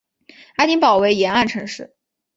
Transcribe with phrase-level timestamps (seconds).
[0.55, 1.95] 爱丁堡为沿岸城市。